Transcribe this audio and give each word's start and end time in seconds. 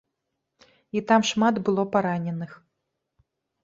І 0.97 1.03
там 1.13 1.21
шмат 1.33 1.55
было 1.69 1.87
параненых. 1.93 2.51